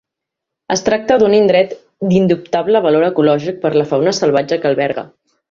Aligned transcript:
Es 0.75 0.79
tracta 0.85 1.17
d'un 1.23 1.35
indret 1.39 1.75
d'indubtable 2.13 2.81
valor 2.87 3.07
ecològic 3.11 3.61
per 3.67 3.73
la 3.77 3.87
fauna 3.93 4.17
salvatge 4.23 4.61
que 4.65 4.71
alberga. 4.73 5.07